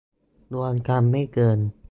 [0.53, 1.59] รวมกันไม่เกิน